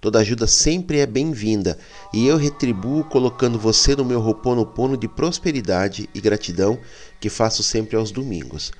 [0.00, 1.78] Toda ajuda sempre é bem-vinda
[2.10, 6.78] e eu retribuo colocando você no meu roponopono de prosperidade e gratidão
[7.20, 8.72] que faço sempre aos domingos.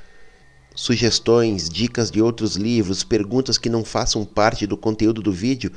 [0.74, 5.70] Sugestões, dicas de outros livros, perguntas que não façam parte do conteúdo do vídeo,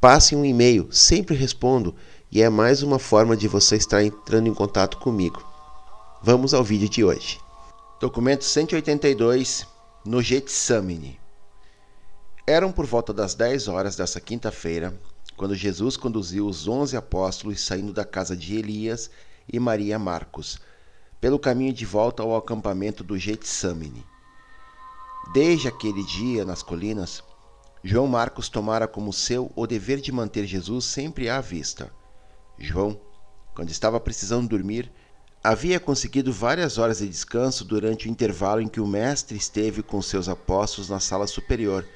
[0.00, 1.94] passe um e-mail, sempre respondo
[2.32, 5.40] e é mais uma forma de você estar entrando em contato comigo.
[6.20, 7.38] Vamos ao vídeo de hoje.
[8.00, 9.64] Documento 182
[10.04, 11.27] no Getsamine.
[12.48, 14.98] Eram por volta das 10 horas dessa quinta-feira,
[15.36, 19.10] quando Jesus conduziu os onze apóstolos saindo da casa de Elias
[19.46, 20.58] e Maria Marcos,
[21.20, 24.02] pelo caminho de volta ao acampamento do Getsamine.
[25.34, 27.22] Desde aquele dia, nas colinas,
[27.84, 31.92] João Marcos tomara como seu o dever de manter Jesus sempre à vista.
[32.58, 32.98] João,
[33.54, 34.90] quando estava precisando dormir,
[35.44, 40.00] havia conseguido várias horas de descanso durante o intervalo em que o Mestre esteve com
[40.00, 41.86] seus apóstolos na sala superior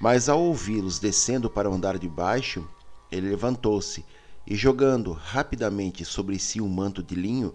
[0.00, 2.66] mas ao ouvi-los descendo para o andar de baixo,
[3.12, 4.02] ele levantou-se
[4.46, 7.54] e, jogando rapidamente sobre si um manto de linho,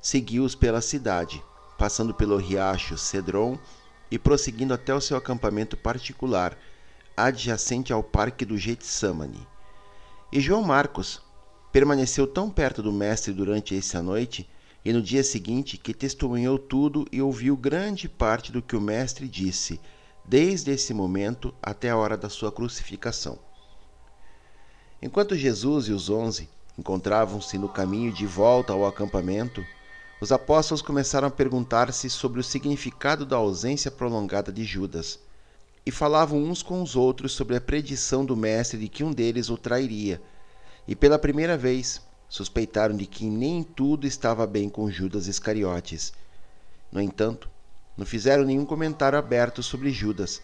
[0.00, 1.42] seguiu-os pela cidade,
[1.78, 3.58] passando pelo riacho Cedron
[4.10, 6.56] e prosseguindo até o seu acampamento particular,
[7.16, 9.48] adjacente ao parque do Getsamane.
[10.30, 11.22] E João Marcos
[11.72, 14.46] permaneceu tão perto do mestre durante essa noite
[14.84, 19.26] e no dia seguinte que testemunhou tudo e ouviu grande parte do que o mestre
[19.26, 19.80] disse
[20.28, 23.38] desde esse momento até a hora da sua crucificação.
[25.00, 26.48] Enquanto Jesus e os onze
[26.78, 29.64] encontravam-se no caminho de volta ao acampamento,
[30.20, 35.18] os apóstolos começaram a perguntar-se sobre o significado da ausência prolongada de Judas
[35.84, 39.48] e falavam uns com os outros sobre a predição do Mestre de que um deles
[39.48, 40.20] o trairia,
[40.88, 46.12] e pela primeira vez suspeitaram de que nem tudo estava bem com Judas Iscariotes.
[46.90, 47.48] No entanto,
[47.96, 50.42] não fizeram nenhum comentário aberto sobre Judas,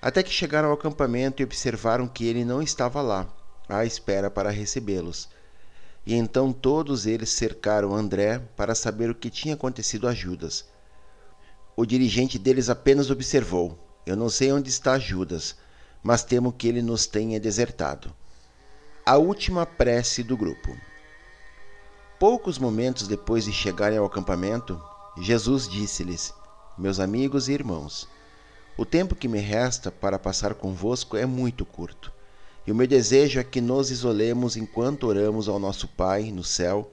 [0.00, 3.28] até que chegaram ao acampamento e observaram que ele não estava lá,
[3.68, 5.28] à espera para recebê-los.
[6.06, 10.64] E então todos eles cercaram André para saber o que tinha acontecido a Judas.
[11.76, 15.56] O dirigente deles apenas observou: Eu não sei onde está Judas,
[16.02, 18.14] mas temo que ele nos tenha desertado.
[19.04, 20.76] A última prece do grupo.
[22.18, 24.80] Poucos momentos depois de chegarem ao acampamento,
[25.18, 26.32] Jesus disse-lhes:
[26.78, 28.06] meus amigos e irmãos,
[28.76, 32.12] o tempo que me resta para passar convosco é muito curto,
[32.66, 36.90] e o meu desejo é que nos isolemos enquanto oramos ao nosso Pai no céu,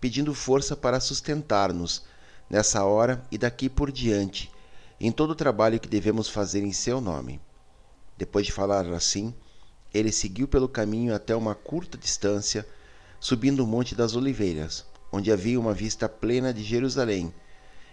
[0.00, 2.04] pedindo força para sustentar-nos
[2.48, 4.50] nessa hora e daqui por diante,
[4.98, 7.38] em todo o trabalho que devemos fazer em seu nome.
[8.16, 9.34] Depois de falar assim,
[9.92, 12.66] ele seguiu pelo caminho até uma curta distância,
[13.20, 17.34] subindo o Monte das Oliveiras, onde havia uma vista plena de Jerusalém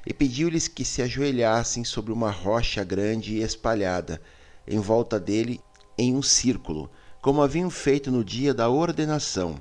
[0.06, 4.22] e pediu-lhes que se ajoelhassem sobre uma rocha grande e espalhada,
[4.68, 5.62] em volta dele,
[5.98, 6.90] em um círculo,
[7.22, 9.56] como haviam feito no dia da ordenação.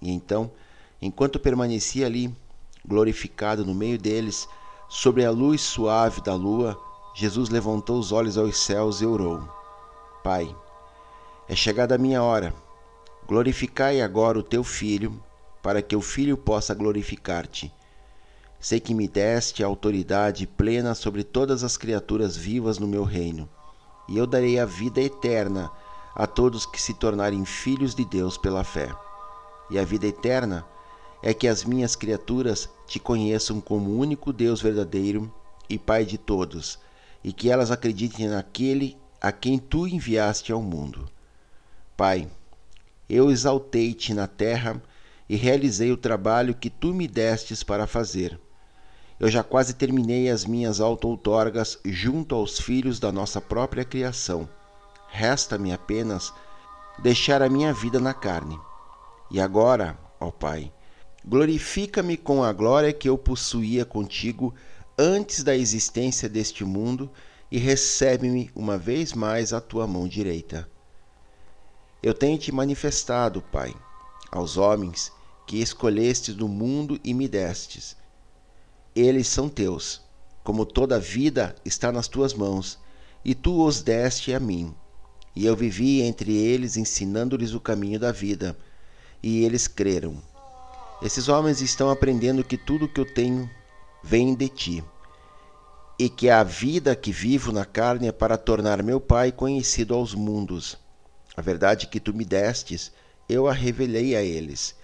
[0.00, 0.50] E então,
[1.02, 2.34] enquanto permanecia ali,
[2.86, 4.48] glorificado no meio deles,
[4.88, 6.78] sobre a luz suave da lua,
[7.14, 9.42] Jesus levantou os olhos aos céus e orou:
[10.22, 10.54] Pai,
[11.48, 12.54] é chegada a minha hora.
[13.26, 15.22] Glorificai agora o teu filho,
[15.62, 17.72] para que o filho possa glorificar-te.
[18.60, 23.48] Sei que me deste autoridade plena sobre todas as criaturas vivas no meu reino,
[24.08, 25.70] e eu darei a vida eterna
[26.14, 28.92] a todos que se tornarem filhos de Deus pela fé.
[29.70, 30.66] E a vida eterna
[31.22, 35.32] é que as minhas criaturas te conheçam como o único Deus verdadeiro
[35.70, 36.80] e Pai de todos
[37.22, 41.08] e que elas acreditem naquele a quem tu enviaste ao mundo.
[41.96, 42.28] Pai,
[43.08, 44.82] eu exaltei-te na terra
[45.28, 48.38] e realizei o trabalho que tu me destes para fazer.
[49.20, 54.48] Eu já quase terminei as minhas auto-outorgas junto aos filhos da nossa própria criação.
[55.08, 56.32] Resta-me apenas
[57.00, 58.58] deixar a minha vida na carne.
[59.30, 60.72] E agora, ó Pai,
[61.26, 64.54] glorifica-me com a glória que eu possuía contigo
[64.96, 67.10] antes da existência deste mundo
[67.50, 70.68] e recebe-me uma vez mais à tua mão direita.
[72.00, 73.74] Eu tenho te manifestado, Pai,
[74.30, 75.10] aos homens
[75.44, 77.97] que escolhestes do mundo e me destes.
[79.00, 80.02] Eles são teus,
[80.42, 82.80] como toda a vida está nas tuas mãos,
[83.24, 84.74] e tu os deste a mim.
[85.36, 88.58] E eu vivi entre eles ensinando-lhes o caminho da vida,
[89.22, 90.20] e eles creram.
[91.00, 93.48] Esses homens estão aprendendo que tudo que eu tenho
[94.02, 94.84] vem de ti,
[95.96, 100.12] e que a vida que vivo na carne é para tornar meu Pai conhecido aos
[100.12, 100.76] mundos.
[101.36, 102.90] A verdade que tu me destes,
[103.28, 104.74] eu a revelei a eles.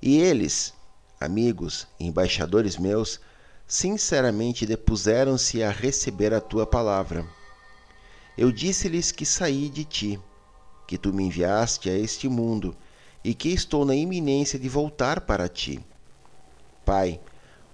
[0.00, 0.72] E eles,
[1.20, 3.20] amigos embaixadores meus,
[3.66, 7.26] sinceramente depuseram-se a receber a tua palavra.
[8.36, 10.20] Eu disse-lhes que saí de ti,
[10.86, 12.76] que tu me enviaste a este mundo
[13.24, 15.80] e que estou na iminência de voltar para ti.
[16.84, 17.20] Pai,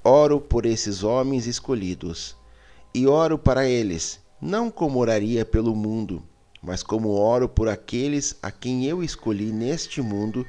[0.05, 2.35] Oro por esses homens escolhidos,
[2.95, 6.23] e oro para eles, não como oraria pelo mundo,
[6.63, 10.47] mas como oro por aqueles a quem eu escolhi neste mundo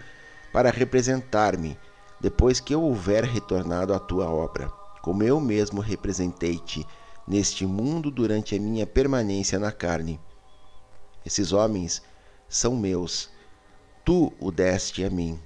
[0.54, 1.78] para representar-me,
[2.22, 4.72] depois que eu houver retornado à tua obra,
[5.02, 6.86] como eu mesmo representei-te
[7.28, 10.20] neste mundo durante a minha permanência na carne.
[11.26, 12.02] Esses homens
[12.48, 13.30] são meus,
[14.04, 15.40] tu o deste a mim.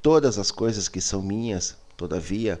[0.00, 2.60] Todas as coisas que são minhas, todavia,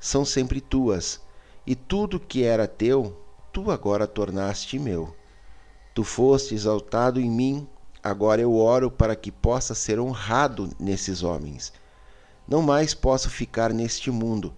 [0.00, 1.20] são sempre tuas,
[1.66, 3.16] e tudo que era teu,
[3.52, 5.14] tu agora tornaste meu.
[5.94, 7.68] Tu foste exaltado em mim,
[8.02, 11.72] agora eu oro para que possa ser honrado nesses homens.
[12.46, 14.52] Não mais posso ficar neste mundo.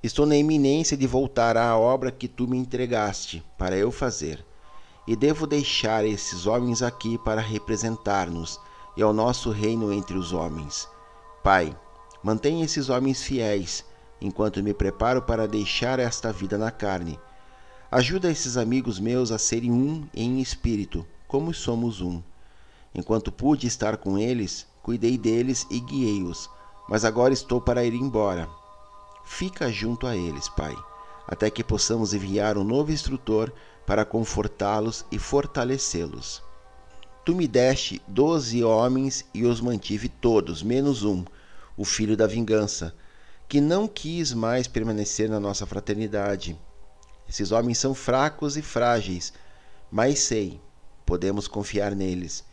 [0.00, 4.46] Estou na iminência de voltar à obra que tu me entregaste para eu fazer.
[5.08, 8.60] E devo deixar esses homens aqui para representar-nos
[8.96, 10.88] e ao nosso reino entre os homens.
[11.42, 11.76] Pai,
[12.22, 13.84] mantenha esses homens fiéis
[14.20, 17.18] enquanto me preparo para deixar esta vida na carne.
[17.90, 22.22] Ajuda esses amigos meus a serem um em espírito, como somos um.
[22.94, 26.48] Enquanto pude estar com eles, cuidei deles e guiei-os,
[26.88, 28.48] mas agora estou para ir embora.
[29.30, 30.74] Fica junto a eles, Pai,
[31.24, 33.52] até que possamos enviar um novo instrutor
[33.86, 36.42] para confortá-los e fortalecê-los.
[37.24, 41.24] Tu me deste doze homens e os mantive todos, menos um,
[41.76, 42.92] o filho da vingança,
[43.46, 46.58] que não quis mais permanecer na nossa fraternidade.
[47.28, 49.32] Esses homens são fracos e frágeis,
[49.88, 50.60] mas sei,
[51.06, 52.44] podemos confiar neles.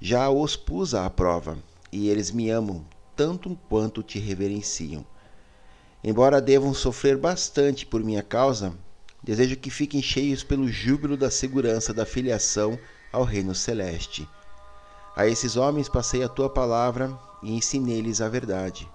[0.00, 1.58] Já os pus à prova,
[1.92, 5.04] e eles me amam tanto quanto te reverenciam.
[6.02, 8.74] Embora devam sofrer bastante por minha causa,
[9.22, 12.78] desejo que fiquem cheios pelo júbilo da segurança da filiação
[13.12, 14.26] ao reino celeste.
[15.14, 18.88] A esses homens passei a tua palavra e ensinei-lhes a verdade.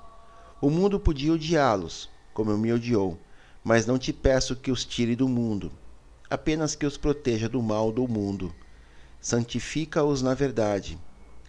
[0.60, 3.20] O mundo podia odiá-los, como me odiou,
[3.64, 5.72] mas não te peço que os tire do mundo,
[6.28, 8.54] apenas que os proteja do mal do mundo.
[9.22, 10.98] Santifica-os na verdade.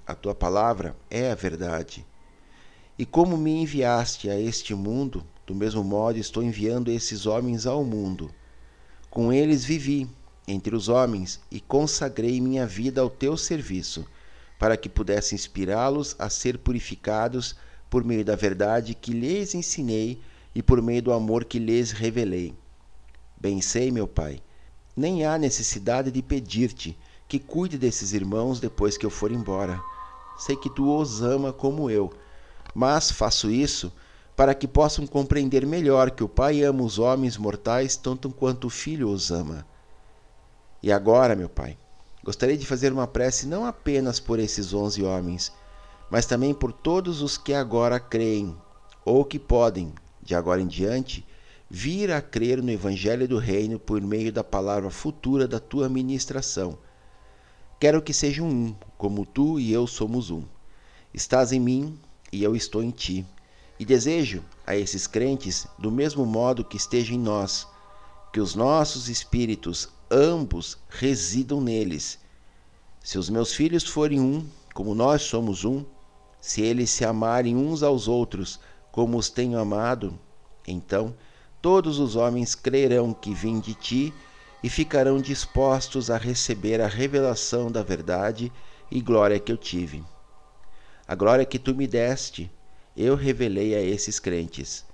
[0.07, 2.05] A tua palavra é a verdade.
[2.99, 7.85] E como me enviaste a este mundo, do mesmo modo estou enviando esses homens ao
[7.85, 8.31] mundo.
[9.09, 10.09] Com eles vivi
[10.47, 14.05] entre os homens e consagrei minha vida ao teu serviço,
[14.59, 17.55] para que pudesse inspirá-los a ser purificados
[17.89, 20.21] por meio da verdade que lhes ensinei
[20.55, 22.55] e por meio do amor que lhes revelei.
[23.41, 24.41] Bem sei, meu Pai,
[24.97, 26.99] nem há necessidade de pedir-te
[27.29, 29.81] que cuide desses irmãos depois que eu for embora.
[30.39, 32.13] Sei que tu os ama como eu,
[32.75, 33.93] mas faço isso
[34.37, 38.71] para que possam compreender melhor que o Pai ama os homens mortais tanto quanto o
[38.71, 39.67] Filho os ama.
[40.83, 41.79] E agora, meu Pai,
[42.23, 45.51] gostaria de fazer uma prece não apenas por esses onze homens,
[46.11, 48.55] mas também por todos os que agora creem,
[49.07, 51.27] ou que podem, de agora em diante,
[51.69, 56.79] vir a crer no Evangelho do Reino por meio da palavra futura da tua ministração.
[57.81, 60.45] Quero que sejam um, como tu e eu somos um.
[61.13, 61.99] Estás em mim
[62.31, 63.27] e eu estou em ti.
[63.79, 67.67] E desejo a esses crentes, do mesmo modo que esteja em nós,
[68.33, 72.19] que os nossos espíritos, ambos, residam neles.
[73.03, 75.85] Se os meus filhos forem um, como nós somos um,
[76.41, 80.19] se eles se amarem uns aos outros, como os tenho amado,
[80.67, 81.15] então
[81.61, 84.15] todos os homens crerão que vim de ti
[84.63, 88.51] e ficarão dispostos a receber a revelação da verdade
[88.91, 90.03] e glória que eu tive.
[91.07, 92.51] A glória que tu me deste,
[92.97, 94.85] eu revelei a esses crentes.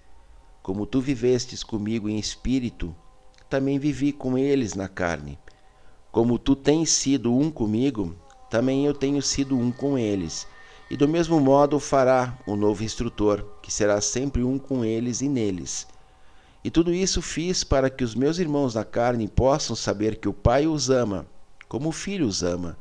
[0.62, 2.94] Como tu vivestes comigo em espírito,
[3.49, 5.38] também vivi com eles na carne.
[6.11, 8.16] Como tu tens sido um comigo,
[8.50, 10.47] também eu tenho sido um com eles.
[10.90, 15.28] E do mesmo modo fará o novo instrutor, que será sempre um com eles e
[15.28, 15.87] neles.
[16.64, 20.32] E tudo isso fiz para que os meus irmãos na carne possam saber que o
[20.32, 21.26] Pai os ama,
[21.68, 22.76] como o Filho os ama,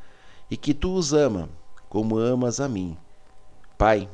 [0.50, 1.50] e que tu os ama,
[1.88, 2.98] como amas a mim.
[3.78, 4.10] Pai,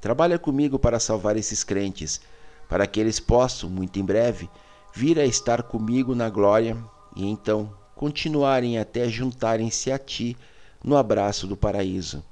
[0.00, 2.20] trabalha comigo para salvar esses crentes,
[2.68, 4.48] para que eles possam, muito em breve,
[4.94, 6.76] vir a estar comigo na glória
[7.16, 10.36] e então continuarem até juntarem-se a ti
[10.84, 12.22] no abraço do paraíso.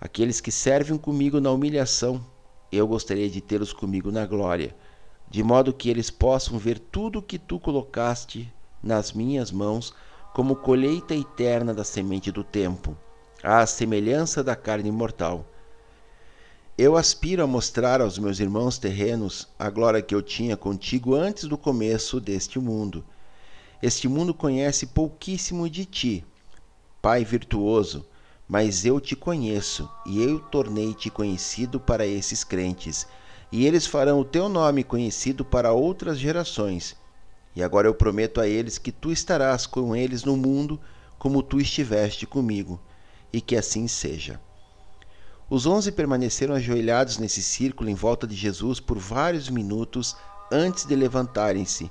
[0.00, 2.24] Aqueles que servem comigo na humilhação,
[2.70, 4.74] eu gostaria de tê-los comigo na glória,
[5.30, 9.94] de modo que eles possam ver tudo o que tu colocaste nas minhas mãos
[10.34, 12.96] como colheita eterna da semente do tempo,
[13.42, 15.46] à semelhança da carne mortal.
[16.76, 21.44] Eu aspiro a mostrar aos meus irmãos terrenos a glória que eu tinha contigo antes
[21.44, 23.04] do começo deste mundo.
[23.80, 26.24] Este mundo conhece pouquíssimo de ti,
[27.00, 28.04] Pai virtuoso,
[28.48, 33.06] mas eu te conheço, e eu tornei-te conhecido para esses crentes,
[33.52, 36.96] e eles farão o teu nome conhecido para outras gerações.
[37.54, 40.80] E agora eu prometo a eles que tu estarás com eles no mundo,
[41.20, 42.80] como tu estiveste comigo,
[43.32, 44.40] e que assim seja.
[45.48, 50.16] Os onze permaneceram ajoelhados nesse círculo em volta de Jesus por vários minutos
[50.50, 51.90] antes de levantarem-se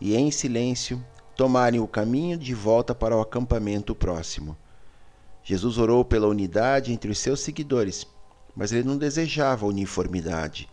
[0.00, 1.04] e, em silêncio,
[1.36, 4.56] tomarem o caminho de volta para o acampamento próximo.
[5.42, 8.06] Jesus orou pela unidade entre os seus seguidores,
[8.56, 10.68] mas ele não desejava uniformidade.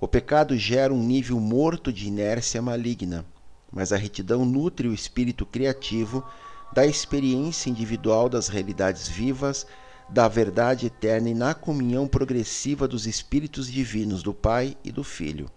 [0.00, 3.24] O pecado gera um nível morto de inércia maligna,
[3.72, 6.24] mas a retidão nutre o espírito criativo
[6.72, 9.66] da experiência individual das realidades vivas,
[10.08, 15.50] da verdade eterna e na comunhão progressiva dos espíritos divinos do Pai e do Filho.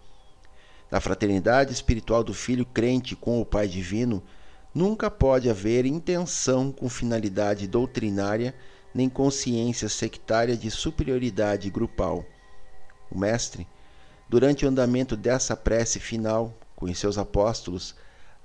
[0.90, 4.22] Na fraternidade espiritual do Filho crente com o Pai divino,
[4.72, 8.54] Nunca pode haver intenção com finalidade doutrinária
[8.94, 12.24] nem consciência sectária de superioridade grupal.
[13.10, 13.66] O Mestre,
[14.28, 17.96] durante o andamento dessa prece final com seus apóstolos,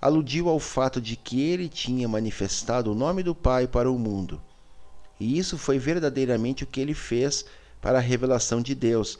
[0.02, 4.42] aludiu ao fato de que ele tinha manifestado o nome do Pai para o mundo.
[5.20, 7.46] E isso foi verdadeiramente o que ele fez
[7.82, 9.20] para a revelação de Deus,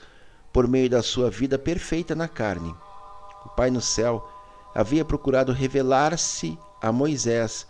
[0.52, 2.76] por meio da sua vida perfeita na carne.
[3.46, 4.28] O Pai no céu
[4.74, 7.68] havia procurado revelar-se a Moisés.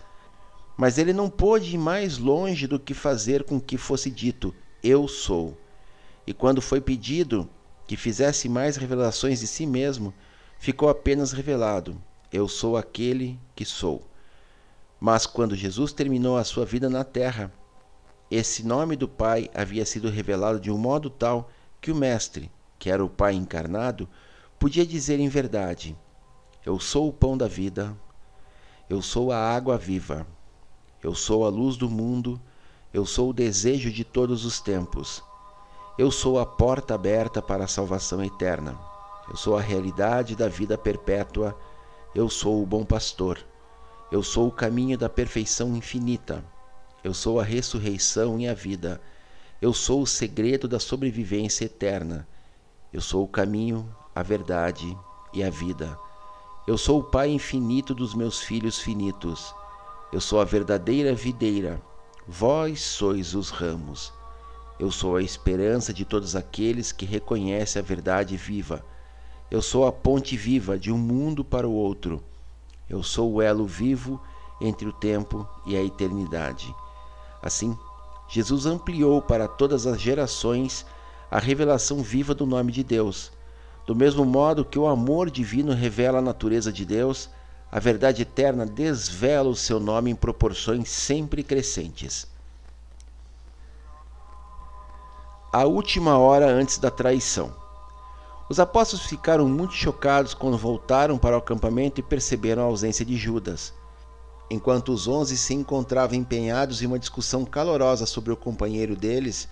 [0.78, 4.54] Mas ele não pôde ir mais longe do que fazer com que fosse dito:
[4.84, 5.58] Eu sou.
[6.28, 7.48] E quando foi pedido
[7.88, 10.14] que fizesse mais revelações de si mesmo,
[10.58, 12.02] ficou apenas revelado:
[12.32, 14.06] Eu sou aquele que sou.
[15.00, 17.52] Mas quando Jesus terminou a sua vida na terra,
[18.30, 22.90] esse nome do Pai havia sido revelado de um modo tal que o Mestre, que
[22.90, 24.08] era o Pai encarnado,
[24.60, 25.96] podia dizer em verdade:
[26.66, 27.96] Eu sou o pão da vida,
[28.88, 30.28] eu sou a água viva.
[31.02, 32.40] Eu sou a luz do mundo.
[32.94, 35.24] Eu sou o desejo de todos os tempos.
[35.98, 38.78] Eu sou a porta aberta para a salvação eterna.
[39.28, 41.58] Eu sou a realidade da vida perpétua.
[42.14, 43.40] Eu sou o bom pastor.
[44.12, 46.46] Eu sou o caminho da perfeição infinita.
[47.06, 49.00] Eu sou a ressurreição e a vida.
[49.62, 52.28] Eu sou o segredo da sobrevivência eterna.
[52.92, 54.98] Eu sou o caminho, a verdade
[55.32, 55.96] e a vida.
[56.66, 59.54] Eu sou o Pai infinito dos meus filhos finitos.
[60.12, 61.80] Eu sou a verdadeira videira.
[62.28, 64.12] Vós sois os ramos.
[64.80, 68.84] Eu sou a esperança de todos aqueles que reconhecem a verdade viva.
[69.52, 72.24] Eu sou a ponte viva de um mundo para o outro.
[72.90, 74.20] Eu sou o elo vivo
[74.60, 76.74] entre o tempo e a eternidade.
[77.46, 77.78] Assim,
[78.28, 80.86] Jesus ampliou para todas as gerações
[81.32, 83.32] a revelação viva do nome de Deus
[83.86, 87.30] do mesmo modo que o amor divino revela a natureza de Deus,
[87.72, 92.28] a verdade eterna desvela o seu nome em proporções sempre crescentes.
[95.54, 97.54] A última hora antes da traição.
[98.50, 103.16] Os apóstolos ficaram muito chocados quando voltaram para o acampamento e perceberam a ausência de
[103.16, 103.74] Judas.
[104.50, 109.48] Enquanto os onze se encontravam empenhados em uma discussão calorosa sobre o companheiro deles,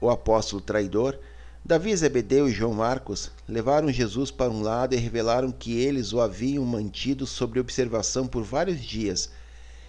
[0.00, 1.18] o apóstolo traidor,
[1.62, 6.20] Davi, Zebedeu e João Marcos levaram Jesus para um lado e revelaram que eles o
[6.20, 9.30] haviam mantido sob observação por vários dias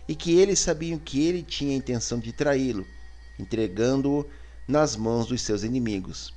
[0.06, 2.86] e que eles sabiam que ele tinha a intenção de traí-lo,
[3.40, 4.26] entregando-o
[4.68, 6.34] nas mãos dos seus inimigos.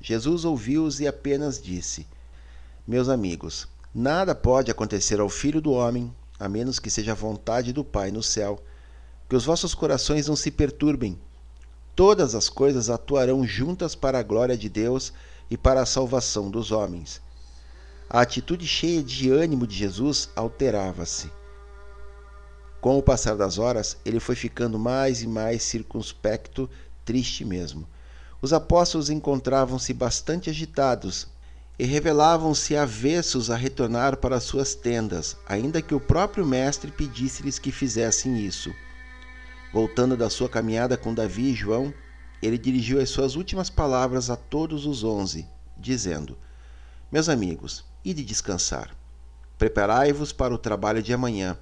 [0.00, 2.06] Jesus ouviu-os e apenas disse:
[2.86, 7.72] Meus amigos, nada pode acontecer ao filho do homem a menos que seja a vontade
[7.72, 8.62] do Pai no céu.
[9.28, 11.18] Que os vossos corações não se perturbem.
[11.94, 15.12] Todas as coisas atuarão juntas para a glória de Deus
[15.50, 17.20] e para a salvação dos homens.
[18.08, 21.30] A atitude cheia de ânimo de Jesus alterava-se.
[22.80, 26.70] Com o passar das horas, ele foi ficando mais e mais circunspecto,
[27.04, 27.86] triste mesmo.
[28.40, 31.26] Os apóstolos encontravam-se bastante agitados
[31.78, 37.70] e revelavam-se avessos a retornar para suas tendas, ainda que o próprio Mestre pedisse-lhes que
[37.70, 38.74] fizessem isso.
[39.72, 41.94] Voltando da sua caminhada com Davi e João,
[42.42, 46.36] ele dirigiu as suas últimas palavras a todos os onze, dizendo:
[47.12, 48.96] Meus amigos, ide descansar.
[49.56, 51.56] Preparai-vos para o trabalho de amanhã.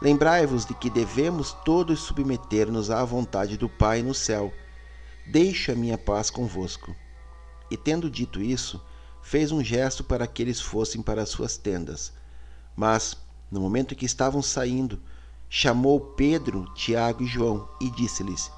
[0.00, 4.52] Lembrai-vos de que devemos todos submeter-nos à vontade do Pai no céu.
[5.26, 6.94] Deixo a minha paz convosco.
[7.70, 8.80] E tendo dito isso,
[9.26, 12.12] fez um gesto para que eles fossem para suas tendas.
[12.76, 13.16] Mas,
[13.50, 15.00] no momento em que estavam saindo,
[15.50, 18.52] chamou Pedro, Tiago e João e disse-lhes: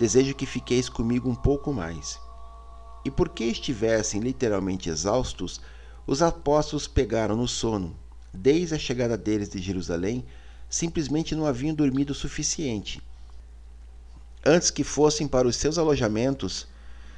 [0.00, 2.18] Desejo que fiqueis comigo um pouco mais.
[3.04, 5.60] E porque estivessem literalmente exaustos,
[6.04, 7.96] os apóstolos pegaram no sono.
[8.34, 10.24] Desde a chegada deles de Jerusalém,
[10.68, 13.00] simplesmente não haviam dormido o suficiente.
[14.44, 16.66] Antes que fossem para os seus alojamentos,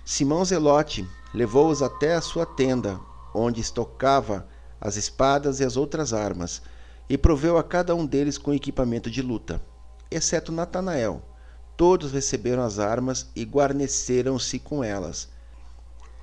[0.05, 3.01] Simão Zelote levou-os até a sua tenda,
[3.35, 4.47] onde estocava
[4.81, 6.63] as espadas e as outras armas,
[7.09, 9.63] e proveu a cada um deles com equipamento de luta,
[10.11, 11.23] exceto Natanael.
[11.77, 15.29] Todos receberam as armas e guarneceram-se com elas.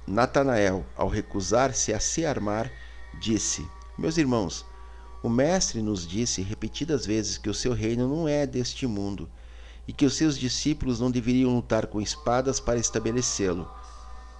[0.07, 2.71] Natanael, ao recusar-se a se armar,
[3.19, 3.67] disse:
[3.97, 4.65] Meus irmãos,
[5.21, 9.29] o Mestre nos disse repetidas vezes que o seu reino não é deste mundo
[9.87, 13.69] e que os seus discípulos não deveriam lutar com espadas para estabelecê-lo.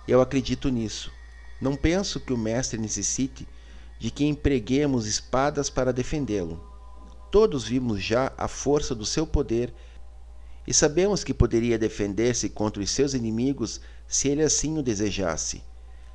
[0.09, 1.11] Eu acredito nisso.
[1.61, 3.47] Não penso que o Mestre necessite
[3.99, 6.63] de que empreguemos espadas para defendê-lo.
[7.31, 9.73] Todos vimos já a força do seu poder
[10.65, 15.61] e sabemos que poderia defender-se contra os seus inimigos se ele assim o desejasse.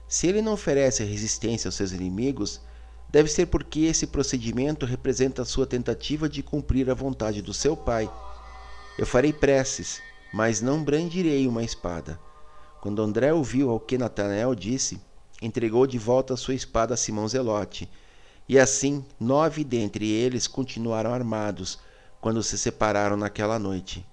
[0.09, 2.61] Se ele não oferece resistência aos seus inimigos,
[3.09, 7.77] deve ser porque esse procedimento representa a sua tentativa de cumprir a vontade do seu
[7.77, 8.11] Pai
[8.97, 10.01] eu farei preces,
[10.33, 12.19] mas não brandirei uma espada.
[12.85, 15.01] Quando André ouviu ao que Natanael disse,
[15.40, 17.88] entregou de volta sua espada a Simão Zelote.
[18.47, 21.79] E assim, nove dentre eles continuaram armados
[22.20, 24.07] quando se separaram naquela noite.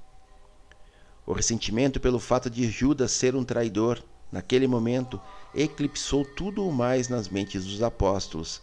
[1.27, 5.19] O ressentimento pelo fato de Judas ser um traidor, naquele momento,
[5.53, 8.61] eclipsou tudo o mais nas mentes dos apóstolos.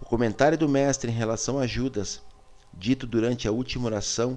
[0.00, 2.20] O comentário do Mestre em relação a Judas,
[2.72, 4.36] dito durante a última oração,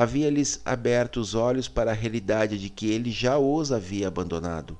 [0.00, 4.78] havia-lhes aberto os olhos para a realidade de que ele já os havia abandonado.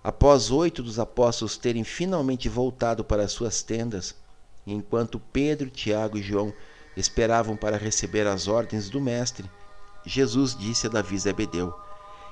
[0.00, 4.14] Após oito dos apóstolos terem finalmente voltado para suas tendas,
[4.64, 6.54] enquanto Pedro, Tiago e João
[6.96, 9.50] esperavam para receber as ordens do Mestre,
[10.04, 11.74] Jesus disse a Davi Zebedeu: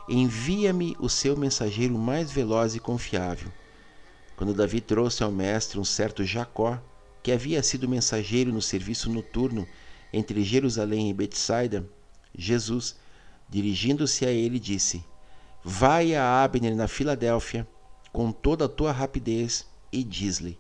[0.09, 3.51] Envia-me o seu mensageiro mais veloz e confiável.
[4.37, 6.81] Quando Davi trouxe ao Mestre um certo Jacó,
[7.21, 9.67] que havia sido mensageiro no serviço noturno
[10.15, 11.85] entre Jerusalém e Betsaida,
[12.39, 12.95] Jesus,
[13.49, 15.05] dirigindo-se a ele, disse:
[15.65, 17.67] Vai a Abner na Filadélfia
[18.13, 20.57] com toda a tua rapidez e diz-lhe: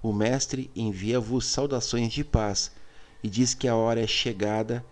[0.00, 2.70] O mestre envia-vos saudações de paz
[3.24, 4.84] e diz que a hora é chegada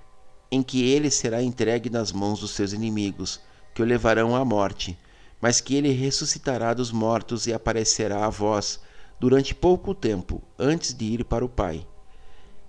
[0.51, 3.41] em que ele será entregue nas mãos dos seus inimigos,
[3.73, 4.99] que o levarão à morte,
[5.41, 8.81] mas que ele ressuscitará dos mortos e aparecerá a vós
[9.21, 11.87] durante pouco tempo antes de ir para o Pai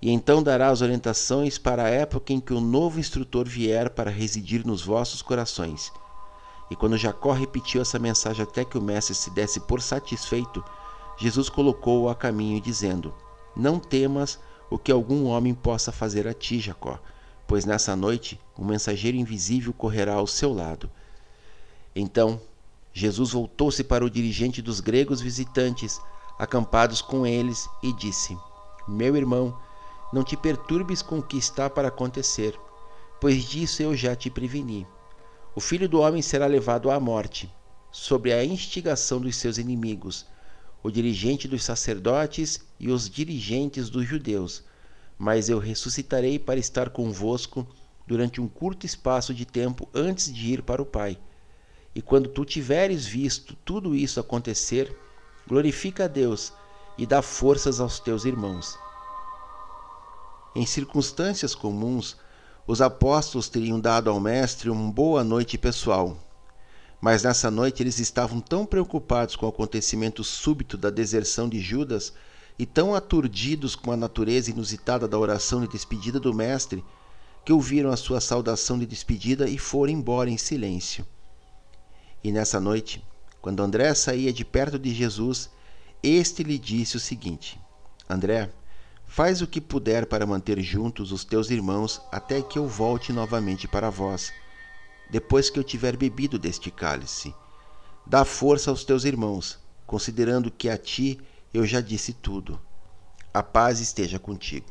[0.02, 4.10] e então dará as orientações para a época em que o novo instrutor vier para
[4.10, 5.92] residir nos vossos corações.
[6.72, 10.64] E quando Jacó repetiu essa mensagem até que o mestre se desse por satisfeito,
[11.18, 13.14] Jesus colocou-o a caminho, dizendo:
[13.56, 14.40] Não temas
[14.72, 16.98] o que algum homem possa fazer a ti, Jacó,
[17.46, 20.90] pois nessa noite um mensageiro invisível correrá ao seu lado.
[21.96, 22.42] Então
[22.94, 26.02] Jesus voltou-se para o dirigente dos gregos visitantes,
[26.40, 28.38] acampados com eles, e disse:
[28.88, 29.56] Meu irmão,
[30.12, 32.58] não te perturbes com o que está para acontecer,
[33.20, 34.86] pois disso eu já te preveni.
[35.56, 37.52] O filho do homem será levado à morte.
[37.92, 40.26] sobre a instigação dos seus inimigos,
[40.82, 44.64] o dirigente dos sacerdotes e os dirigentes dos judeus.
[45.18, 47.68] Mas eu ressuscitarei para estar convosco
[48.08, 51.20] durante um curto espaço de tempo antes de ir para o Pai.
[51.94, 54.96] E quando tu tiveres visto tudo isso acontecer,
[55.48, 56.54] glorifica a Deus
[56.98, 58.80] e dá forças aos teus irmãos.
[60.54, 62.18] Em circunstâncias comuns,
[62.68, 66.18] os apóstolos teriam dado ao Mestre uma boa noite pessoal.
[67.00, 72.14] Mas nessa noite eles estavam tão preocupados com o acontecimento súbito da deserção de Judas
[72.60, 76.84] e tão aturdidos com a natureza inusitada da oração de despedida do Mestre
[77.46, 81.06] que ouviram a sua saudação de despedida e foram embora em silêncio.
[82.24, 83.04] E nessa noite,
[83.42, 85.50] quando André saía de perto de Jesus,
[86.04, 87.60] este lhe disse o seguinte:
[88.08, 88.52] André,
[89.14, 93.68] faz o que puder para manter juntos os teus irmãos até que eu volte novamente
[93.68, 94.32] para vós,
[95.10, 97.36] depois que eu tiver bebido deste cálice.
[98.08, 101.20] Dá força aos teus irmãos, considerando que a ti
[101.54, 102.58] eu já disse tudo.
[103.34, 104.68] A paz esteja contigo.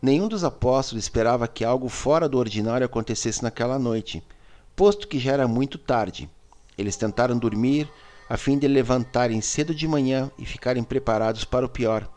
[0.00, 4.24] Nenhum dos apóstolos esperava que algo fora do ordinário acontecesse naquela noite,
[4.74, 6.26] posto que já era muito tarde.
[6.78, 7.86] Eles tentaram dormir
[8.30, 12.08] a fim de levantarem cedo de manhã e ficarem preparados para o pior.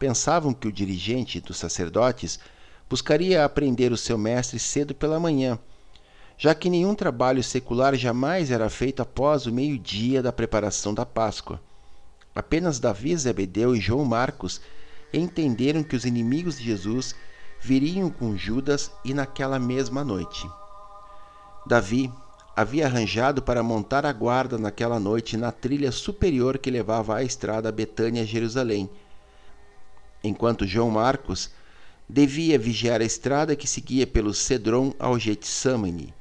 [0.00, 2.40] Pensavam que o dirigente dos sacerdotes
[2.88, 5.58] buscaria aprender o seu mestre cedo pela manhã,
[6.38, 11.60] já que nenhum trabalho secular jamais era feito após o meio-dia da preparação da Páscoa.
[12.34, 14.62] Apenas Davi, Zebedeu e João Marcos
[15.12, 17.14] entenderam que os inimigos de Jesus
[17.60, 20.48] viriam com Judas e naquela mesma noite.
[21.66, 22.10] Davi
[22.56, 27.70] havia arranjado para montar a guarda naquela noite na trilha superior que levava à estrada
[27.70, 28.88] Betânia-Jerusalém,
[30.22, 31.50] enquanto João Marcos
[32.08, 36.12] devia vigiar a estrada que seguia pelo Cedron ao Getsamane.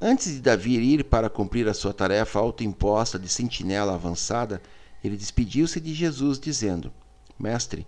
[0.00, 4.62] Antes de Davi ir para cumprir a sua tarefa autoimposta de sentinela avançada,
[5.02, 6.92] ele despediu-se de Jesus, dizendo:
[7.38, 7.86] Mestre,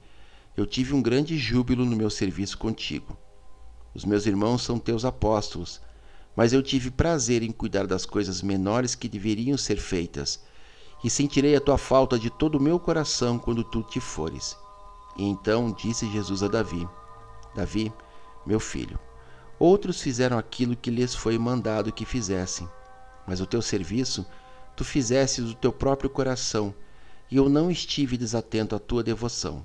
[0.56, 3.16] eu tive um grande júbilo no meu serviço contigo.
[3.94, 5.80] Os meus irmãos são teus apóstolos,
[6.34, 10.40] mas eu tive prazer em cuidar das coisas menores que deveriam ser feitas,
[11.04, 14.56] e sentirei a tua falta de todo o meu coração quando tu te fores.
[15.16, 16.88] E então disse Jesus a Davi:
[17.54, 17.92] Davi,
[18.44, 18.98] meu filho,
[19.58, 22.68] outros fizeram aquilo que lhes foi mandado que fizessem,
[23.26, 24.26] mas o teu serviço
[24.74, 26.74] tu fizestes do teu próprio coração,
[27.30, 29.64] e eu não estive desatento à tua devoção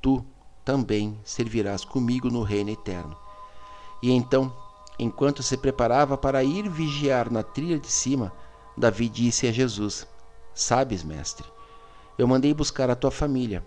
[0.00, 0.24] tu
[0.64, 3.16] também servirás comigo no reino eterno.
[4.02, 4.54] E então,
[4.98, 8.32] enquanto se preparava para ir vigiar na trilha de cima,
[8.76, 10.06] Davi disse a Jesus:
[10.54, 11.46] Sabes, mestre,
[12.18, 13.64] eu mandei buscar a tua família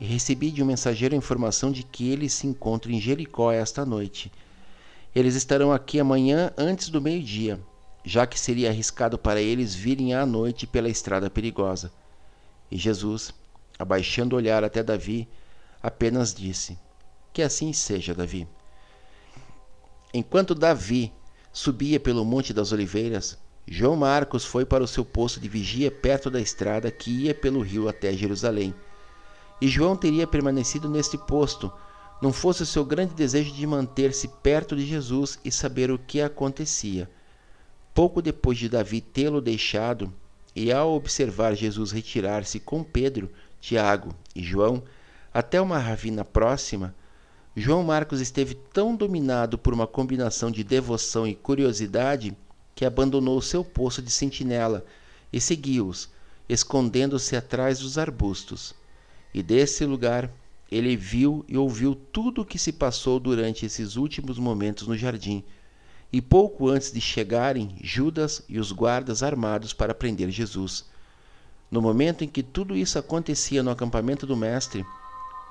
[0.00, 3.84] e recebi de um mensageiro a informação de que eles se encontram em Jericó esta
[3.86, 4.32] noite.
[5.14, 7.60] Eles estarão aqui amanhã antes do meio-dia,
[8.04, 11.92] já que seria arriscado para eles virem à noite pela estrada perigosa.
[12.70, 13.32] E Jesus,
[13.78, 15.28] abaixando o olhar até Davi,
[15.82, 16.78] apenas disse:
[17.32, 18.48] Que assim seja, Davi.
[20.14, 21.12] Enquanto Davi
[21.52, 26.30] subia pelo Monte das Oliveiras, João Marcos foi para o seu posto de vigia perto
[26.30, 28.74] da estrada que ia pelo rio até Jerusalém.
[29.62, 31.72] E João teria permanecido neste posto,
[32.20, 36.20] não fosse o seu grande desejo de manter-se perto de Jesus e saber o que
[36.20, 37.08] acontecia.
[37.94, 40.12] Pouco depois de Davi tê-lo deixado,
[40.52, 44.82] e ao observar Jesus retirar-se com Pedro, Tiago e João,
[45.32, 46.92] até uma ravina próxima,
[47.54, 52.36] João Marcos esteve tão dominado por uma combinação de devoção e curiosidade
[52.74, 54.84] que abandonou seu posto de sentinela
[55.32, 56.10] e seguiu-os,
[56.48, 58.74] escondendo-se atrás dos arbustos.
[59.34, 60.30] E desse lugar
[60.70, 65.44] ele viu e ouviu tudo o que se passou durante esses últimos momentos no jardim.
[66.10, 70.86] E pouco antes de chegarem Judas e os guardas armados para prender Jesus.
[71.70, 74.84] No momento em que tudo isso acontecia no acampamento do Mestre,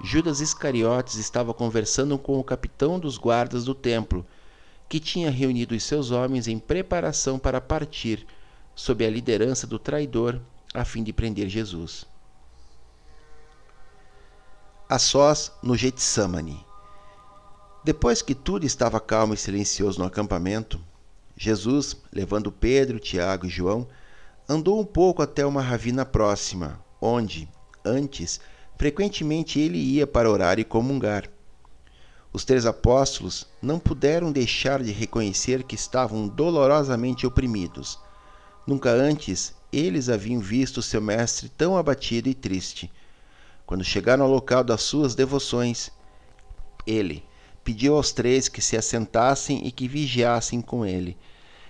[0.03, 4.25] Judas Iscariotes estava conversando com o capitão dos guardas do templo,
[4.89, 8.25] que tinha reunido os seus homens em preparação para partir,
[8.75, 10.39] sob a liderança do traidor,
[10.73, 12.05] a fim de prender Jesus.
[14.91, 16.65] A sós no Getsamane.
[17.81, 20.81] Depois que tudo estava calmo e silencioso no acampamento,
[21.33, 23.87] Jesus, levando Pedro, Tiago e João,
[24.49, 27.47] andou um pouco até uma ravina próxima, onde,
[27.85, 28.41] antes,
[28.77, 31.29] frequentemente ele ia para orar e comungar.
[32.33, 37.97] Os três apóstolos não puderam deixar de reconhecer que estavam dolorosamente oprimidos.
[38.67, 42.91] Nunca antes eles haviam visto seu mestre tão abatido e triste.
[43.71, 45.91] Quando chegaram ao local das suas devoções,
[46.85, 47.23] ele
[47.63, 51.17] pediu aos três que se assentassem e que vigiassem com ele.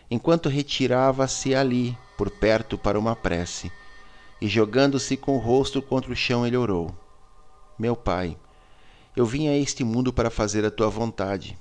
[0.10, 3.72] enquanto retirava-se ali, por perto, para uma prece.
[4.42, 6.92] E jogando-se com o rosto contra o chão, ele orou:
[7.78, 8.36] Meu Pai,
[9.16, 11.56] eu vim a este mundo para fazer a tua vontade,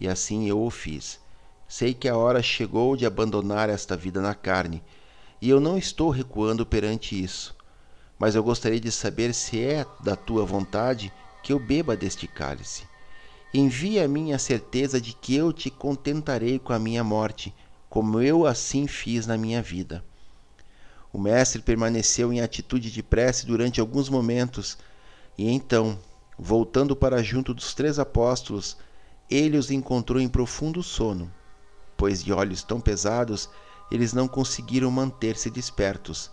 [0.00, 1.20] e assim eu o fiz.
[1.68, 4.82] Sei que a hora chegou de abandonar esta vida na carne,
[5.40, 7.54] e eu não estou recuando perante isso.
[8.18, 12.84] Mas eu gostaria de saber se é da tua vontade que eu beba deste cálice.
[13.52, 17.54] Envia a mim a certeza de que eu te contentarei com a minha morte,
[17.88, 20.04] como eu assim fiz na minha vida.
[21.12, 24.76] O mestre permaneceu em atitude de prece durante alguns momentos,
[25.38, 25.96] e então,
[26.36, 28.76] voltando para junto dos três apóstolos,
[29.30, 31.32] ele os encontrou em profundo sono,
[31.96, 33.48] pois de olhos tão pesados
[33.90, 36.30] eles não conseguiram manter-se despertos.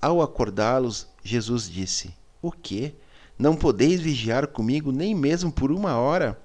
[0.00, 2.94] Ao acordá-los, Jesus disse: O que?
[3.38, 6.38] Não podeis vigiar comigo nem mesmo por uma hora?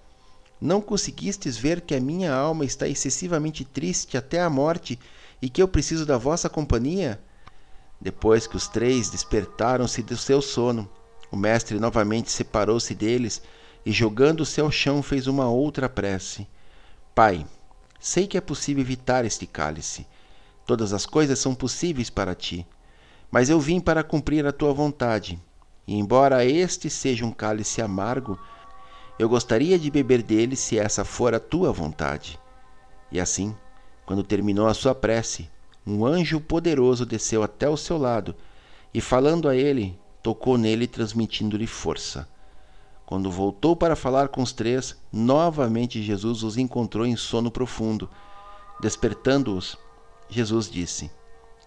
[0.59, 4.99] Não conseguistes ver que a minha alma está excessivamente triste até a morte
[5.41, 7.19] e que eu preciso da vossa companhia?
[7.99, 10.89] Depois que os três despertaram-se do seu sono,
[11.31, 13.41] o mestre novamente separou-se deles
[13.85, 16.47] e, jogando-se ao chão, fez uma outra prece:
[17.13, 17.45] Pai,
[17.99, 20.05] sei que é possível evitar este cálice.
[20.65, 22.65] Todas as coisas são possíveis para ti.
[23.31, 25.39] Mas eu vim para cumprir a tua vontade.
[25.87, 28.37] E, embora este seja um cálice amargo,
[29.17, 32.37] eu gostaria de beber dele se essa for a tua vontade.
[33.09, 33.55] E assim,
[34.05, 35.49] quando terminou a sua prece,
[35.87, 38.35] um anjo poderoso desceu até o seu lado
[38.93, 42.27] e, falando a ele, tocou nele, transmitindo-lhe força.
[43.05, 48.09] Quando voltou para falar com os três, novamente Jesus os encontrou em sono profundo.
[48.81, 49.77] Despertando-os,
[50.29, 51.11] Jesus disse: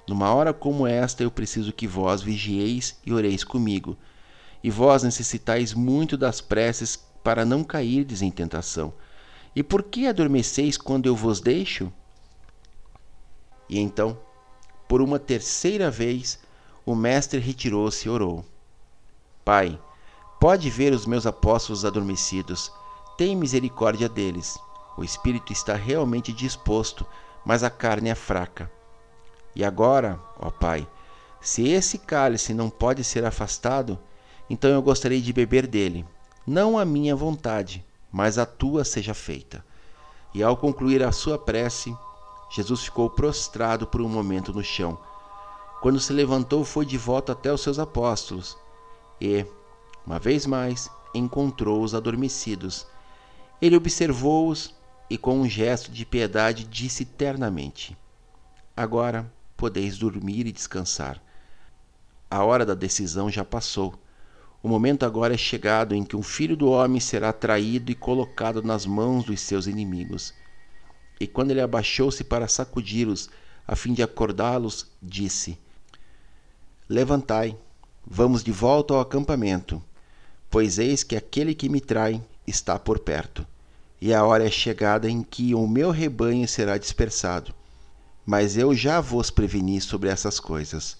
[0.07, 3.97] Numa hora como esta eu preciso que vós vigieis e oreis comigo.
[4.63, 8.93] E vós necessitais muito das preces para não cairdes em tentação.
[9.57, 11.91] E por que adormeceis quando eu vos deixo?
[13.69, 14.19] E então,
[14.87, 16.39] por uma terceira vez,
[16.85, 18.45] o mestre retirou-se e orou:
[19.45, 19.81] Pai,
[20.39, 22.71] pode ver os meus apóstolos adormecidos,
[23.17, 24.59] tem misericórdia deles.
[24.97, 27.07] O espírito está realmente disposto,
[27.45, 28.71] mas a carne é fraca.
[29.55, 30.87] E agora, ó Pai,
[31.41, 33.99] se esse cálice não pode ser afastado,
[34.49, 36.05] então eu gostaria de beber dele
[36.47, 39.65] não a minha vontade, mas a tua seja feita.
[40.35, 41.97] E ao concluir a sua prece,
[42.51, 44.99] Jesus ficou prostrado por um momento no chão.
[45.81, 48.57] Quando se levantou, foi de volta até os seus apóstolos
[49.21, 49.47] e,
[50.07, 52.87] uma vez mais, encontrou-os adormecidos.
[53.61, 54.75] Ele observou-os
[55.09, 57.97] e, com um gesto de piedade, disse ternamente:
[58.77, 59.33] Agora
[59.65, 61.19] podeis dormir e descansar.
[62.31, 63.95] A hora da decisão já passou.
[64.63, 68.63] O momento agora é chegado em que um filho do homem será traído e colocado
[68.63, 70.35] nas mãos dos seus inimigos.
[71.19, 73.31] E quando ele abaixou-se para sacudi-los,
[73.67, 75.57] a fim de acordá-los, disse:
[76.87, 77.57] Levantai,
[78.07, 79.83] vamos de volta ao acampamento,
[80.51, 83.47] pois eis que aquele que me trai está por perto.
[83.99, 87.55] E a hora é chegada em que o meu rebanho será dispersado.
[88.25, 90.97] Mas eu já vos preveni sobre essas coisas.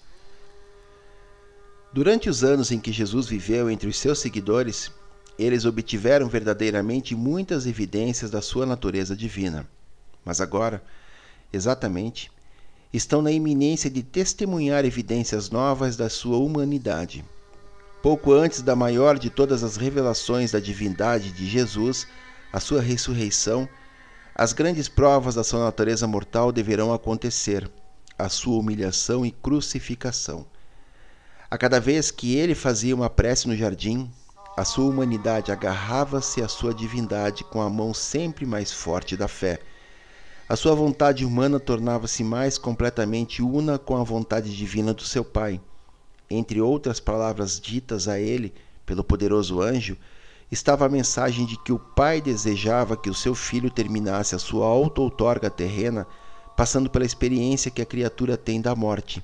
[1.93, 4.91] Durante os anos em que Jesus viveu entre os seus seguidores,
[5.39, 9.67] eles obtiveram verdadeiramente muitas evidências da sua natureza divina.
[10.23, 10.83] Mas agora,
[11.51, 12.31] exatamente,
[12.91, 17.23] estão na iminência de testemunhar evidências novas da sua humanidade.
[18.01, 22.07] Pouco antes da maior de todas as revelações da divindade de Jesus,
[22.53, 23.67] a sua ressurreição,
[24.37, 27.71] as grandes provas da sua natureza mortal deverão acontecer,
[28.19, 30.45] a sua humilhação e crucificação.
[31.49, 34.11] A cada vez que ele fazia uma prece no jardim,
[34.57, 39.61] a sua humanidade agarrava-se à sua divindade com a mão sempre mais forte da fé.
[40.49, 45.61] A sua vontade humana tornava-se mais completamente una com a vontade divina do seu Pai.
[46.29, 48.53] Entre outras palavras ditas a ele
[48.85, 49.97] pelo poderoso anjo,
[50.55, 54.65] estava a mensagem de que o Pai desejava que o seu filho terminasse a sua
[54.65, 56.07] auto-outorga terrena,
[56.57, 59.23] passando pela experiência que a criatura tem da morte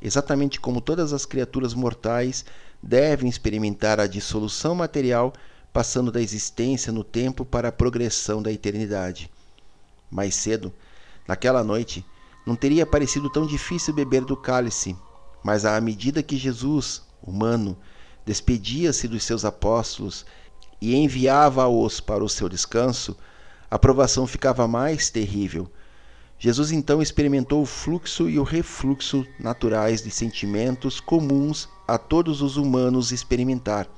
[0.00, 2.44] exatamente como todas as criaturas mortais
[2.82, 5.32] devem experimentar a dissolução material,
[5.72, 9.30] passando da existência no tempo para a progressão da eternidade.
[10.10, 10.72] Mais cedo,
[11.26, 12.04] naquela noite,
[12.46, 14.96] não teria parecido tão difícil beber do cálice,
[15.42, 17.76] mas à medida que Jesus, humano,
[18.24, 20.24] despedia-se dos seus apóstolos
[20.80, 23.16] e enviava-os para o seu descanso,
[23.70, 25.70] a provação ficava mais terrível
[26.38, 32.58] Jesus então experimentou o fluxo e o refluxo naturais de sentimentos comuns a todos os
[32.58, 33.88] humanos experimentar.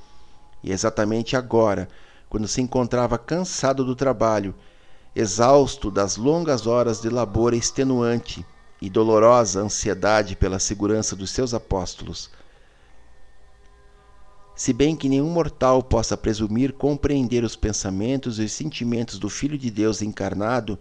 [0.62, 1.88] E exatamente agora,
[2.30, 4.54] quando se encontrava cansado do trabalho,
[5.16, 8.46] exausto das longas horas de labor extenuante
[8.80, 12.30] e dolorosa ansiedade pela segurança dos seus apóstolos.
[14.58, 19.56] Se bem que nenhum mortal possa presumir compreender os pensamentos e os sentimentos do Filho
[19.56, 20.76] de Deus encarnado,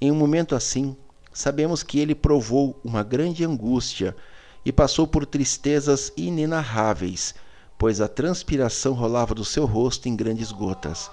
[0.00, 0.96] em um momento assim,
[1.30, 4.16] sabemos que ele provou uma grande angústia
[4.64, 7.34] e passou por tristezas inenarráveis,
[7.76, 11.10] pois a transpiração rolava do seu rosto em grandes gotas.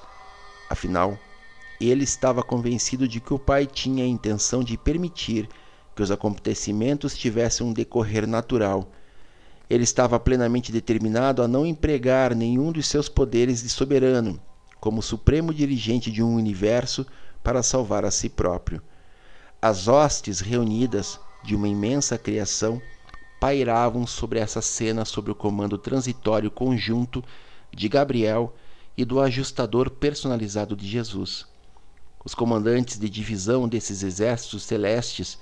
[0.69, 1.19] Afinal,
[1.81, 5.49] ele estava convencido de que o pai tinha a intenção de permitir
[5.93, 8.89] que os acontecimentos tivessem um decorrer natural.
[9.69, 14.41] Ele estava plenamente determinado a não empregar nenhum dos seus poderes de soberano,
[14.79, 17.05] como supremo dirigente de um universo,
[17.43, 18.81] para salvar a si próprio.
[19.61, 22.81] As hostes reunidas de uma imensa criação
[23.39, 27.23] pairavam sobre essa cena sob o comando transitório conjunto
[27.71, 28.55] de Gabriel
[28.97, 31.45] e do ajustador personalizado de Jesus.
[32.25, 35.39] Os comandantes de divisão desses exércitos celestes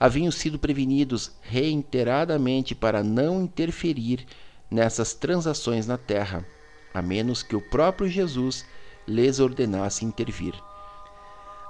[0.00, 4.26] haviam sido prevenidos reiteradamente para não interferir
[4.70, 6.46] nessas transações na terra,
[6.94, 8.64] a menos que o próprio Jesus
[9.06, 10.54] lhes ordenasse intervir.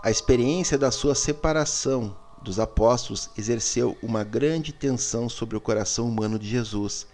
[0.02, 6.38] A experiência da sua separação dos apóstolos exerceu uma grande tensão sobre o coração humano
[6.38, 7.06] de Jesus.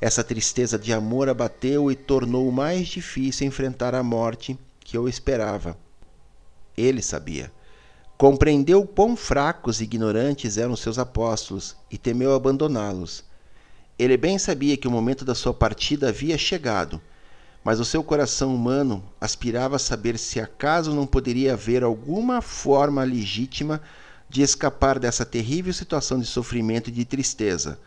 [0.00, 5.76] Essa tristeza de amor abateu e tornou mais difícil enfrentar a morte que eu esperava.
[6.76, 7.52] Ele sabia.
[8.18, 13.22] Compreendeu quão fracos e ignorantes eram seus apóstolos e temeu abandoná-los.
[13.98, 16.98] Ele bem sabia que o momento da sua partida havia chegado,
[17.62, 23.04] mas o seu coração humano aspirava a saber se acaso não poderia haver alguma forma
[23.04, 23.82] legítima
[24.30, 27.78] de escapar dessa terrível situação de sofrimento e de tristeza.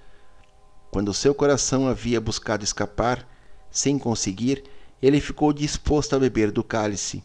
[0.92, 3.28] Quando seu coração havia buscado escapar,
[3.72, 4.64] sem conseguir,
[5.02, 7.24] ele ficou disposto a beber do cálice.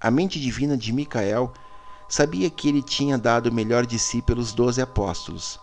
[0.00, 1.52] A mente divina de Micael
[2.10, 5.60] sabia que ele tinha dado o melhor de si pelos doze apóstolos,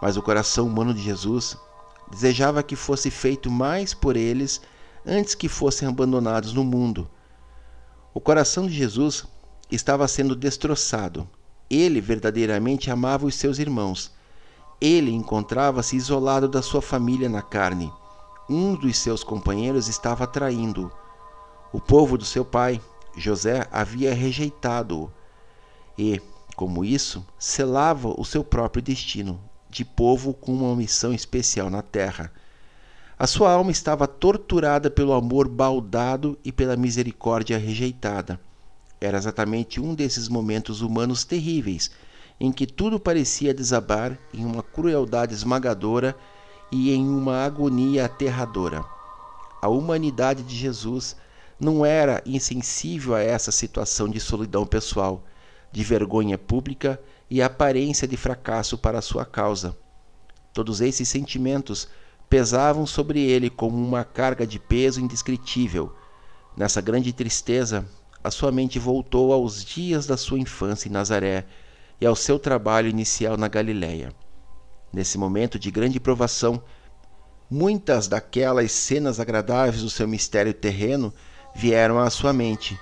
[0.00, 1.58] mas o coração humano de Jesus
[2.08, 4.60] desejava que fosse feito mais por eles
[5.04, 7.10] antes que fossem abandonados no mundo.
[8.14, 9.26] O coração de Jesus
[9.68, 11.28] estava sendo destroçado.
[11.68, 14.12] Ele verdadeiramente amava os seus irmãos.
[14.80, 17.92] Ele encontrava-se isolado da sua família na carne.
[18.48, 20.90] Um dos seus companheiros estava traindo.
[21.72, 22.80] O povo do seu pai
[23.16, 25.10] José havia rejeitado-o
[26.00, 26.18] e,
[26.56, 32.32] como isso, selava o seu próprio destino de povo com uma missão especial na terra.
[33.18, 38.40] A sua alma estava torturada pelo amor baldado e pela misericórdia rejeitada.
[38.98, 41.90] Era exatamente um desses momentos humanos terríveis
[42.40, 46.16] em que tudo parecia desabar em uma crueldade esmagadora
[46.72, 48.82] e em uma agonia aterradora.
[49.60, 51.14] A humanidade de Jesus
[51.60, 55.22] não era insensível a essa situação de solidão pessoal,
[55.72, 59.76] de vergonha pública e aparência de fracasso para a sua causa.
[60.52, 61.88] Todos esses sentimentos
[62.28, 65.94] pesavam sobre ele como uma carga de peso indescritível.
[66.56, 67.86] Nessa grande tristeza,
[68.22, 71.46] a sua mente voltou aos dias da sua infância em Nazaré
[72.00, 74.12] e ao seu trabalho inicial na Galiléia.
[74.92, 76.62] Nesse momento de grande provação,
[77.48, 81.12] muitas daquelas cenas agradáveis do seu mistério terreno
[81.54, 82.78] vieram à sua mente.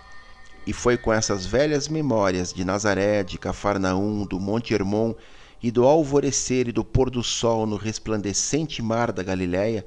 [0.68, 5.14] E foi com essas velhas memórias de Nazaré, de Cafarnaum, do Monte Hermon
[5.62, 9.86] e do alvorecer e do pôr do sol no resplandecente mar da Galiléia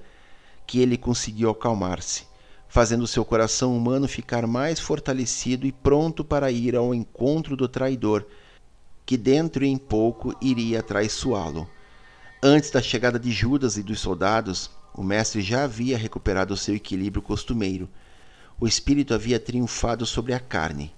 [0.65, 2.23] que ele conseguiu acalmar-se,
[2.67, 8.25] fazendo seu coração humano ficar mais fortalecido e pronto para ir ao encontro do traidor,
[9.05, 11.69] que dentro em pouco iria traiçoá-lo.
[12.41, 17.21] Antes da chegada de Judas e dos soldados, o mestre já havia recuperado seu equilíbrio
[17.21, 17.87] costumeiro
[18.61, 20.93] o espírito havia triunfado sobre a carne,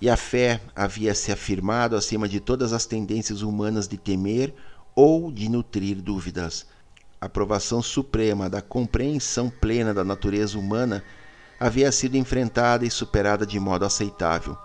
[0.00, 4.54] e a fé havia se afirmado acima de todas as tendências humanas de temer
[4.96, 6.66] ou de nutrir dúvidas.
[7.20, 11.04] A provação suprema da compreensão plena da natureza humana
[11.60, 14.56] havia sido enfrentada e superada de modo aceitável.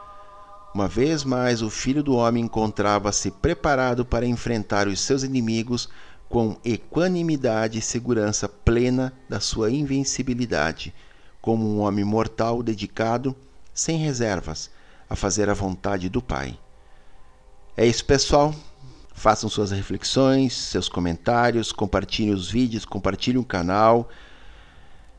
[0.74, 5.90] Uma vez mais, o Filho do Homem encontrava-se preparado para enfrentar os seus inimigos
[6.30, 10.94] com equanimidade e segurança plena da sua invencibilidade
[11.48, 13.34] como um homem mortal dedicado,
[13.74, 14.70] sem reservas,
[15.10, 16.60] a fazer a vontade do Pai.
[17.78, 18.54] É isso, pessoal.
[19.14, 24.10] Façam suas reflexões, seus comentários, compartilhem os vídeos, compartilhem o canal,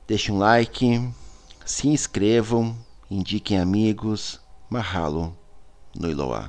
[0.07, 1.11] deixem um like,
[1.64, 2.76] se inscrevam,
[3.11, 4.39] indiquem amigos.
[4.68, 5.35] Mahalo
[5.99, 6.47] no Iloá.